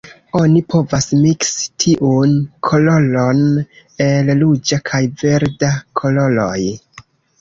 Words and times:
Oni 0.37 0.61
povas 0.75 1.03
miksi 1.25 1.67
tiun 1.83 2.33
koloron 2.69 3.43
el 4.07 4.33
ruĝa 4.41 4.81
kaj 4.91 5.03
verda 5.21 5.71
koloroj. 6.03 6.59